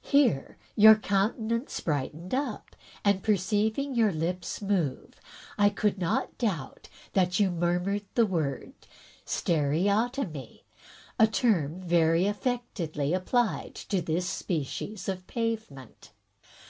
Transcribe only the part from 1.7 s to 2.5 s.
brightened